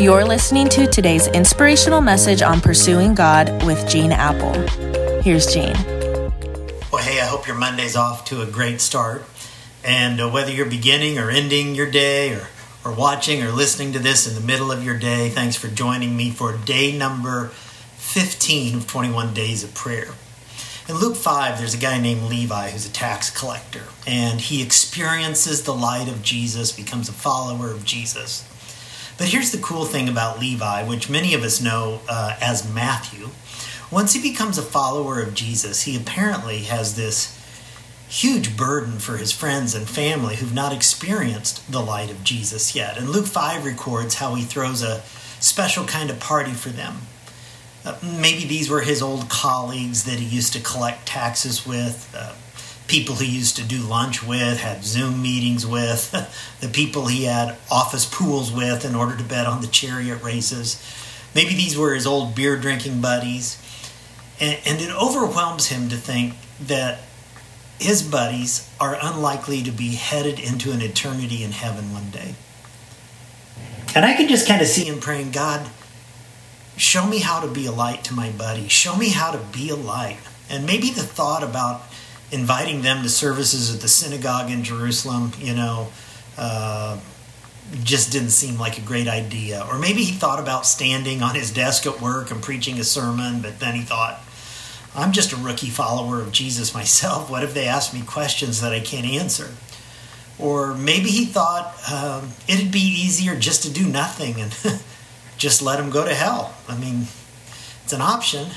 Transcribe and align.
You're 0.00 0.24
listening 0.24 0.68
to 0.68 0.86
today's 0.86 1.26
inspirational 1.26 2.00
message 2.00 2.40
on 2.40 2.60
pursuing 2.60 3.16
God 3.16 3.64
with 3.66 3.88
Gene 3.88 4.12
Appel. 4.12 4.52
Here's 5.22 5.52
Gene. 5.52 5.74
Well, 6.92 7.02
hey, 7.02 7.20
I 7.20 7.26
hope 7.26 7.48
your 7.48 7.56
Monday's 7.56 7.96
off 7.96 8.24
to 8.26 8.40
a 8.40 8.46
great 8.46 8.80
start. 8.80 9.24
And 9.82 10.20
uh, 10.20 10.30
whether 10.30 10.52
you're 10.52 10.70
beginning 10.70 11.18
or 11.18 11.30
ending 11.30 11.74
your 11.74 11.90
day 11.90 12.32
or, 12.32 12.46
or 12.84 12.92
watching 12.92 13.42
or 13.42 13.50
listening 13.50 13.92
to 13.94 13.98
this 13.98 14.28
in 14.28 14.40
the 14.40 14.46
middle 14.46 14.70
of 14.70 14.84
your 14.84 14.96
day, 14.96 15.30
thanks 15.30 15.56
for 15.56 15.66
joining 15.66 16.16
me 16.16 16.30
for 16.30 16.56
day 16.56 16.96
number 16.96 17.48
15 17.48 18.76
of 18.76 18.86
21 18.86 19.34
Days 19.34 19.64
of 19.64 19.74
Prayer. 19.74 20.14
In 20.88 20.94
Luke 20.94 21.16
5, 21.16 21.58
there's 21.58 21.74
a 21.74 21.78
guy 21.78 22.00
named 22.00 22.22
Levi 22.22 22.70
who's 22.70 22.86
a 22.86 22.92
tax 22.92 23.30
collector, 23.36 23.82
and 24.06 24.40
he 24.40 24.62
experiences 24.62 25.64
the 25.64 25.74
light 25.74 26.08
of 26.08 26.22
Jesus, 26.22 26.70
becomes 26.70 27.08
a 27.08 27.12
follower 27.12 27.72
of 27.72 27.84
Jesus. 27.84 28.48
But 29.18 29.28
here's 29.28 29.50
the 29.50 29.58
cool 29.58 29.84
thing 29.84 30.08
about 30.08 30.38
Levi, 30.38 30.84
which 30.84 31.10
many 31.10 31.34
of 31.34 31.42
us 31.42 31.60
know 31.60 32.00
uh, 32.08 32.36
as 32.40 32.72
Matthew. 32.72 33.30
Once 33.90 34.12
he 34.12 34.22
becomes 34.22 34.58
a 34.58 34.62
follower 34.62 35.20
of 35.20 35.34
Jesus, 35.34 35.82
he 35.82 35.96
apparently 35.96 36.60
has 36.60 36.94
this 36.94 37.36
huge 38.08 38.56
burden 38.56 38.98
for 38.98 39.16
his 39.16 39.32
friends 39.32 39.74
and 39.74 39.88
family 39.88 40.36
who've 40.36 40.54
not 40.54 40.72
experienced 40.72 41.70
the 41.70 41.80
light 41.80 42.10
of 42.10 42.22
Jesus 42.24 42.74
yet. 42.74 42.96
And 42.96 43.10
Luke 43.10 43.26
5 43.26 43.64
records 43.66 44.14
how 44.14 44.34
he 44.34 44.44
throws 44.44 44.82
a 44.82 45.02
special 45.40 45.84
kind 45.84 46.10
of 46.10 46.20
party 46.20 46.52
for 46.52 46.70
them. 46.70 46.98
Uh, 47.84 47.96
maybe 48.02 48.44
these 48.46 48.70
were 48.70 48.80
his 48.80 49.02
old 49.02 49.28
colleagues 49.28 50.04
that 50.04 50.18
he 50.18 50.24
used 50.24 50.52
to 50.52 50.60
collect 50.60 51.06
taxes 51.06 51.66
with, 51.66 52.12
uh, 52.16 52.34
people 52.88 53.16
he 53.16 53.26
used 53.30 53.56
to 53.56 53.64
do 53.64 53.78
lunch 53.78 54.26
with, 54.26 54.60
had 54.60 54.82
Zoom 54.82 55.22
meetings 55.22 55.66
with, 55.66 56.10
the 56.60 56.68
people 56.68 57.06
he 57.06 57.24
had 57.24 57.56
office 57.70 58.04
pools 58.04 58.50
with 58.50 58.84
in 58.84 58.94
order 58.94 59.16
to 59.16 59.22
bet 59.22 59.46
on 59.46 59.60
the 59.60 59.66
chariot 59.68 60.22
races. 60.22 60.82
Maybe 61.34 61.54
these 61.54 61.76
were 61.76 61.94
his 61.94 62.06
old 62.06 62.34
beer 62.34 62.56
drinking 62.56 63.00
buddies. 63.00 63.62
And, 64.40 64.58
and 64.66 64.80
it 64.80 64.90
overwhelms 64.90 65.66
him 65.66 65.88
to 65.90 65.96
think 65.96 66.34
that 66.66 67.00
his 67.78 68.02
buddies 68.02 68.68
are 68.80 68.98
unlikely 69.00 69.62
to 69.62 69.70
be 69.70 69.94
headed 69.94 70.40
into 70.40 70.72
an 70.72 70.80
eternity 70.80 71.44
in 71.44 71.52
heaven 71.52 71.92
one 71.92 72.10
day. 72.10 72.34
And 73.94 74.04
I 74.04 74.14
can 74.14 74.28
just 74.28 74.48
kind 74.48 74.60
of 74.60 74.66
see 74.66 74.84
him 74.84 75.00
praying, 75.00 75.30
God, 75.30 75.68
show 76.76 77.06
me 77.06 77.18
how 77.18 77.40
to 77.40 77.48
be 77.48 77.66
a 77.66 77.72
light 77.72 78.04
to 78.04 78.14
my 78.14 78.30
buddy. 78.30 78.68
Show 78.68 78.96
me 78.96 79.10
how 79.10 79.30
to 79.30 79.38
be 79.38 79.70
a 79.70 79.76
light. 79.76 80.18
And 80.50 80.66
maybe 80.66 80.90
the 80.90 81.02
thought 81.02 81.42
about 81.42 81.82
inviting 82.30 82.82
them 82.82 83.02
to 83.02 83.08
services 83.08 83.74
at 83.74 83.80
the 83.80 83.88
synagogue 83.88 84.50
in 84.50 84.62
Jerusalem, 84.62 85.32
you 85.38 85.54
know, 85.54 85.88
uh, 86.36 86.98
just 87.84 88.12
didn't 88.12 88.30
seem 88.30 88.58
like 88.58 88.78
a 88.78 88.80
great 88.80 89.08
idea. 89.08 89.64
Or 89.68 89.78
maybe 89.78 90.02
he 90.02 90.12
thought 90.12 90.40
about 90.40 90.66
standing 90.66 91.22
on 91.22 91.34
his 91.34 91.52
desk 91.52 91.86
at 91.86 92.00
work 92.00 92.30
and 92.30 92.42
preaching 92.42 92.78
a 92.78 92.84
sermon, 92.84 93.40
but 93.40 93.60
then 93.60 93.74
he 93.74 93.82
thought, 93.82 94.20
I'm 94.94 95.12
just 95.12 95.32
a 95.32 95.36
rookie 95.36 95.70
follower 95.70 96.20
of 96.20 96.32
Jesus 96.32 96.74
myself. 96.74 97.30
What 97.30 97.42
if 97.44 97.54
they 97.54 97.66
ask 97.66 97.92
me 97.92 98.02
questions 98.02 98.60
that 98.60 98.72
I 98.72 98.80
can't 98.80 99.06
answer? 99.06 99.54
Or 100.38 100.74
maybe 100.74 101.10
he 101.10 101.24
thought 101.24 101.74
um, 101.92 102.30
it'd 102.46 102.72
be 102.72 102.80
easier 102.80 103.36
just 103.36 103.64
to 103.64 103.70
do 103.70 103.86
nothing 103.86 104.40
and 104.40 104.56
just 105.36 105.62
let 105.62 105.80
him 105.80 105.90
go 105.90 106.04
to 106.04 106.14
hell. 106.14 106.54
I 106.68 106.76
mean, 106.76 107.06
it's 107.84 107.92
an 107.92 108.00
option. 108.00 108.48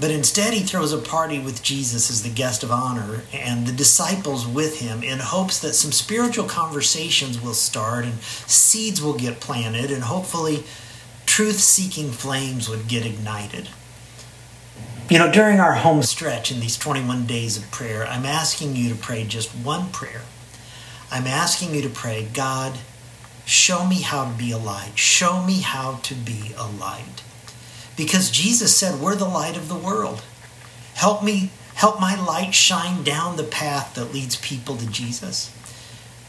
But 0.00 0.10
instead, 0.10 0.54
he 0.54 0.60
throws 0.60 0.92
a 0.92 0.98
party 0.98 1.38
with 1.38 1.62
Jesus 1.62 2.10
as 2.10 2.22
the 2.22 2.30
guest 2.30 2.62
of 2.62 2.72
honor 2.72 3.22
and 3.32 3.66
the 3.66 3.72
disciples 3.72 4.46
with 4.46 4.80
him 4.80 5.02
in 5.02 5.18
hopes 5.18 5.58
that 5.60 5.74
some 5.74 5.92
spiritual 5.92 6.46
conversations 6.46 7.40
will 7.40 7.54
start 7.54 8.04
and 8.04 8.20
seeds 8.20 9.00
will 9.00 9.14
get 9.14 9.40
planted 9.40 9.90
and 9.90 10.04
hopefully 10.04 10.64
truth 11.26 11.60
seeking 11.60 12.10
flames 12.10 12.68
would 12.68 12.88
get 12.88 13.06
ignited. 13.06 13.68
You 15.08 15.18
know, 15.18 15.30
during 15.30 15.60
our 15.60 15.74
home 15.74 16.02
stretch 16.02 16.50
in 16.50 16.60
these 16.60 16.78
21 16.78 17.26
days 17.26 17.56
of 17.56 17.70
prayer, 17.70 18.06
I'm 18.06 18.24
asking 18.24 18.76
you 18.76 18.88
to 18.88 18.94
pray 18.94 19.24
just 19.24 19.50
one 19.50 19.90
prayer. 19.90 20.22
I'm 21.10 21.26
asking 21.26 21.74
you 21.74 21.82
to 21.82 21.90
pray, 21.90 22.26
God, 22.32 22.78
Show 23.44 23.86
me 23.86 24.02
how 24.02 24.30
to 24.30 24.38
be 24.38 24.52
a 24.52 24.58
light. 24.58 24.92
Show 24.94 25.42
me 25.42 25.60
how 25.60 25.96
to 26.04 26.14
be 26.14 26.52
a 26.56 26.66
light. 26.66 27.22
Because 27.96 28.30
Jesus 28.30 28.76
said, 28.76 29.00
We're 29.00 29.14
the 29.14 29.28
light 29.28 29.56
of 29.56 29.68
the 29.68 29.76
world. 29.76 30.22
Help 30.94 31.22
me, 31.22 31.50
help 31.74 32.00
my 32.00 32.14
light 32.14 32.54
shine 32.54 33.02
down 33.02 33.36
the 33.36 33.44
path 33.44 33.94
that 33.94 34.12
leads 34.12 34.36
people 34.36 34.76
to 34.76 34.86
Jesus. 34.86 35.54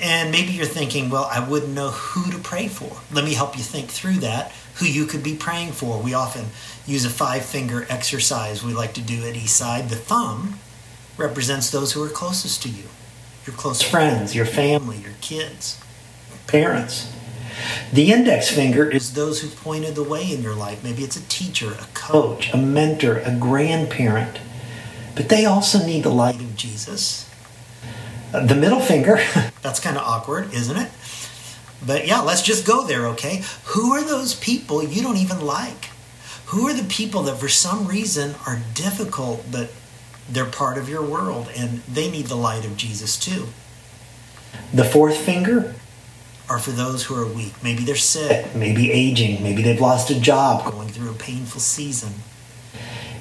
And 0.00 0.30
maybe 0.30 0.52
you're 0.52 0.66
thinking, 0.66 1.08
well, 1.08 1.26
I 1.32 1.46
wouldn't 1.46 1.72
know 1.72 1.88
who 1.88 2.30
to 2.30 2.38
pray 2.38 2.68
for. 2.68 2.98
Let 3.10 3.24
me 3.24 3.32
help 3.32 3.56
you 3.56 3.62
think 3.62 3.88
through 3.88 4.16
that, 4.16 4.52
who 4.74 4.84
you 4.86 5.06
could 5.06 5.22
be 5.22 5.34
praying 5.34 5.72
for. 5.72 6.02
We 6.02 6.12
often 6.12 6.46
use 6.86 7.06
a 7.06 7.10
five 7.10 7.46
finger 7.46 7.86
exercise 7.88 8.62
we 8.62 8.74
like 8.74 8.92
to 8.94 9.00
do 9.00 9.26
at 9.26 9.34
Eastside. 9.34 9.88
The 9.88 9.96
thumb 9.96 10.58
represents 11.16 11.70
those 11.70 11.92
who 11.92 12.02
are 12.02 12.10
closest 12.10 12.62
to 12.64 12.68
you 12.68 12.84
your 13.46 13.56
close 13.56 13.80
friends, 13.80 14.34
your 14.34 14.44
family, 14.44 14.96
your 14.96 15.14
kids 15.20 15.80
parents. 16.46 17.12
The 17.92 18.12
index 18.12 18.50
finger 18.50 18.90
is 18.90 19.14
those 19.14 19.40
who 19.40 19.48
pointed 19.48 19.94
the 19.94 20.02
way 20.02 20.30
in 20.30 20.42
your 20.42 20.54
life. 20.54 20.84
Maybe 20.84 21.02
it's 21.02 21.16
a 21.16 21.28
teacher, 21.28 21.72
a 21.72 21.86
coach, 21.94 22.52
a 22.52 22.56
mentor, 22.56 23.18
a 23.18 23.34
grandparent. 23.34 24.38
But 25.14 25.28
they 25.28 25.46
also 25.46 25.84
need 25.84 26.02
the 26.02 26.10
light 26.10 26.40
of 26.40 26.56
Jesus. 26.56 27.28
The 28.32 28.54
middle 28.54 28.80
finger, 28.80 29.18
that's 29.62 29.80
kind 29.80 29.96
of 29.96 30.02
awkward, 30.02 30.52
isn't 30.52 30.76
it? 30.76 30.90
But 31.84 32.06
yeah, 32.06 32.20
let's 32.20 32.42
just 32.42 32.66
go 32.66 32.86
there, 32.86 33.06
okay? 33.08 33.42
Who 33.66 33.92
are 33.92 34.02
those 34.02 34.34
people 34.34 34.82
you 34.82 35.02
don't 35.02 35.16
even 35.16 35.40
like? 35.40 35.90
Who 36.46 36.68
are 36.68 36.74
the 36.74 36.84
people 36.84 37.22
that 37.24 37.38
for 37.38 37.48
some 37.48 37.86
reason 37.86 38.34
are 38.46 38.60
difficult, 38.74 39.44
but 39.50 39.70
they're 40.28 40.44
part 40.44 40.78
of 40.78 40.88
your 40.88 41.02
world 41.02 41.48
and 41.56 41.80
they 41.82 42.10
need 42.10 42.26
the 42.26 42.36
light 42.36 42.64
of 42.64 42.76
Jesus 42.76 43.18
too? 43.18 43.48
The 44.72 44.84
fourth 44.84 45.16
finger, 45.16 45.74
are 46.48 46.58
for 46.58 46.70
those 46.70 47.04
who 47.04 47.14
are 47.14 47.26
weak. 47.26 47.54
Maybe 47.62 47.84
they're 47.84 47.96
sick, 47.96 48.54
maybe 48.54 48.92
aging, 48.92 49.42
maybe 49.42 49.62
they've 49.62 49.80
lost 49.80 50.10
a 50.10 50.20
job, 50.20 50.70
going 50.70 50.88
through 50.88 51.10
a 51.10 51.14
painful 51.14 51.60
season. 51.60 52.14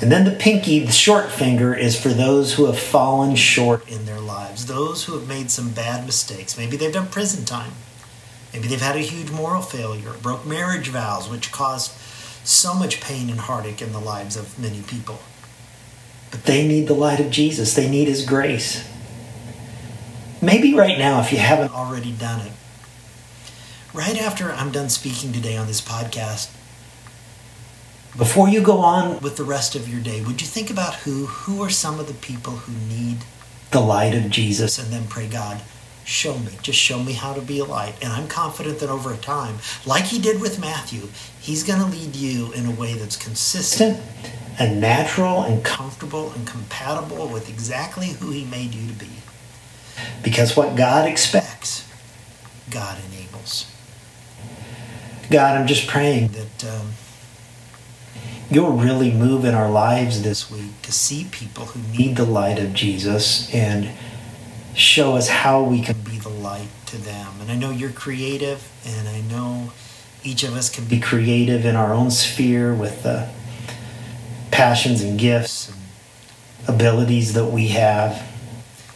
And 0.00 0.10
then 0.10 0.24
the 0.24 0.30
pinky, 0.30 0.78
the 0.78 0.92
short 0.92 1.30
finger, 1.30 1.74
is 1.74 2.00
for 2.00 2.08
those 2.08 2.54
who 2.54 2.64
have 2.66 2.78
fallen 2.78 3.36
short 3.36 3.86
in 3.86 4.06
their 4.06 4.20
lives, 4.20 4.64
those 4.64 5.04
who 5.04 5.18
have 5.18 5.28
made 5.28 5.50
some 5.50 5.70
bad 5.70 6.06
mistakes. 6.06 6.56
Maybe 6.56 6.78
they've 6.78 6.92
done 6.92 7.08
prison 7.08 7.44
time. 7.44 7.72
Maybe 8.52 8.66
they've 8.68 8.80
had 8.80 8.96
a 8.96 9.00
huge 9.00 9.30
moral 9.30 9.60
failure, 9.60 10.14
broke 10.22 10.46
marriage 10.46 10.88
vows, 10.88 11.28
which 11.28 11.52
caused 11.52 11.92
so 12.44 12.74
much 12.74 13.00
pain 13.00 13.28
and 13.28 13.40
heartache 13.40 13.82
in 13.82 13.92
the 13.92 14.00
lives 14.00 14.36
of 14.36 14.58
many 14.58 14.80
people. 14.82 15.20
But 16.30 16.44
they 16.44 16.66
need 16.66 16.86
the 16.86 16.94
light 16.94 17.20
of 17.20 17.30
Jesus, 17.30 17.74
they 17.74 17.88
need 17.88 18.08
His 18.08 18.24
grace. 18.24 18.88
Maybe 20.40 20.72
right 20.74 20.98
now, 20.98 21.20
if 21.20 21.32
you 21.32 21.38
haven't 21.38 21.74
already 21.74 22.12
done 22.12 22.46
it, 22.46 22.52
right 23.92 24.20
after 24.20 24.52
I'm 24.52 24.72
done 24.72 24.88
speaking 24.88 25.32
today 25.32 25.56
on 25.56 25.66
this 25.66 25.80
podcast, 25.80 26.50
before 28.16 28.48
you 28.48 28.60
go 28.60 28.78
on 28.78 29.20
with 29.20 29.36
the 29.36 29.44
rest 29.44 29.74
of 29.74 29.88
your 29.88 30.00
day, 30.00 30.22
would 30.22 30.40
you 30.40 30.46
think 30.46 30.70
about 30.70 30.94
who 30.96 31.26
who 31.26 31.62
are 31.62 31.70
some 31.70 32.00
of 32.00 32.08
the 32.08 32.14
people 32.14 32.54
who 32.54 32.72
need 32.92 33.18
the 33.70 33.80
light 33.80 34.14
of 34.14 34.30
Jesus 34.30 34.78
and 34.78 34.92
then 34.92 35.06
pray 35.06 35.28
God, 35.28 35.60
show 36.04 36.36
me, 36.38 36.50
just 36.60 36.78
show 36.78 37.02
me 37.02 37.12
how 37.12 37.32
to 37.34 37.40
be 37.40 37.60
a 37.60 37.64
light. 37.64 37.94
And 38.02 38.12
I'm 38.12 38.26
confident 38.26 38.80
that 38.80 38.88
over 38.88 39.16
time, 39.16 39.58
like 39.86 40.04
he 40.04 40.18
did 40.18 40.40
with 40.40 40.60
Matthew, 40.60 41.08
he's 41.40 41.62
going 41.62 41.78
to 41.80 41.86
lead 41.86 42.16
you 42.16 42.52
in 42.52 42.66
a 42.66 42.72
way 42.72 42.94
that's 42.94 43.16
consistent 43.16 44.00
and 44.58 44.80
natural 44.80 45.42
and 45.42 45.64
comfortable 45.64 46.32
and 46.32 46.46
compatible 46.46 47.28
with 47.28 47.48
exactly 47.48 48.08
who 48.08 48.30
he 48.32 48.44
made 48.44 48.74
you 48.74 48.88
to 48.88 48.94
be. 48.94 49.08
Because 50.24 50.56
what 50.56 50.74
God 50.76 51.08
expects, 51.08 51.88
God 52.70 52.98
enables. 53.12 53.69
God, 55.30 55.56
I'm 55.56 55.68
just 55.68 55.86
praying 55.86 56.32
that 56.32 56.64
um, 56.64 56.90
you'll 58.50 58.72
really 58.72 59.12
move 59.12 59.44
in 59.44 59.54
our 59.54 59.70
lives 59.70 60.22
this 60.22 60.50
week 60.50 60.82
to 60.82 60.90
see 60.90 61.28
people 61.30 61.66
who 61.66 61.96
need 61.96 62.16
the 62.16 62.24
light 62.24 62.58
of 62.58 62.74
Jesus 62.74 63.52
and 63.54 63.90
show 64.74 65.14
us 65.14 65.28
how 65.28 65.62
we 65.62 65.82
can 65.82 66.00
be 66.00 66.18
the 66.18 66.28
light 66.28 66.66
to 66.86 66.98
them. 66.98 67.34
And 67.40 67.48
I 67.48 67.54
know 67.54 67.70
you're 67.70 67.90
creative, 67.90 68.68
and 68.84 69.08
I 69.08 69.20
know 69.20 69.70
each 70.24 70.42
of 70.42 70.54
us 70.54 70.68
can 70.68 70.86
be 70.86 70.98
creative 70.98 71.64
in 71.64 71.76
our 71.76 71.94
own 71.94 72.10
sphere 72.10 72.74
with 72.74 73.04
the 73.04 73.28
passions 74.50 75.00
and 75.00 75.16
gifts 75.16 75.68
and 75.70 76.74
abilities 76.74 77.34
that 77.34 77.46
we 77.46 77.68
have. 77.68 78.20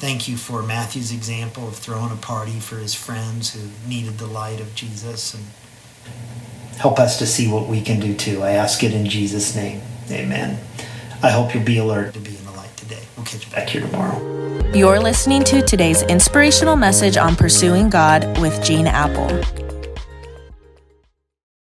Thank 0.00 0.26
you 0.26 0.36
for 0.36 0.60
Matthew's 0.60 1.12
example 1.12 1.68
of 1.68 1.76
throwing 1.76 2.10
a 2.10 2.16
party 2.16 2.58
for 2.58 2.78
his 2.78 2.96
friends 2.96 3.54
who 3.54 3.70
needed 3.88 4.18
the 4.18 4.26
light 4.26 4.60
of 4.60 4.74
Jesus 4.74 5.32
and 5.32 5.44
Help 6.78 6.98
us 6.98 7.18
to 7.18 7.26
see 7.26 7.50
what 7.50 7.66
we 7.66 7.80
can 7.80 8.00
do 8.00 8.14
too. 8.14 8.42
I 8.42 8.52
ask 8.52 8.82
it 8.82 8.92
in 8.92 9.06
Jesus' 9.06 9.56
name. 9.56 9.80
Amen. 10.10 10.58
I 11.22 11.30
hope 11.30 11.54
you'll 11.54 11.64
be 11.64 11.78
alert 11.78 12.14
to 12.14 12.20
be 12.20 12.36
in 12.36 12.44
the 12.44 12.52
light 12.52 12.76
today. 12.76 13.02
We'll 13.16 13.26
catch 13.26 13.46
you 13.46 13.52
back 13.52 13.68
here 13.68 13.80
tomorrow. 13.80 14.72
You're 14.74 15.00
listening 15.00 15.42
to 15.44 15.62
today's 15.62 16.02
inspirational 16.02 16.76
message 16.76 17.16
on 17.16 17.34
pursuing 17.34 17.88
God 17.88 18.38
with 18.40 18.62
Gene 18.62 18.86
Appel. 18.86 19.65